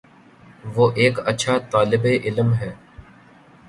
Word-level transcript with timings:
وہ 0.75 0.89
ایک 0.95 1.19
اچھا 1.25 1.57
طالب 1.71 2.05
علم 2.23 2.53
ہے 2.53 2.71